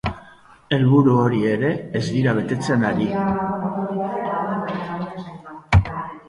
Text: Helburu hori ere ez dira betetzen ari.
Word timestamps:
Helburu 0.77 1.11
hori 1.23 1.41
ere 1.49 1.69
ez 1.99 2.01
dira 2.15 2.33
betetzen 2.39 2.87
ari. 2.89 3.11